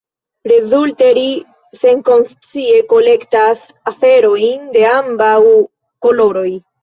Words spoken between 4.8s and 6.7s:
ambaŭ koloroj.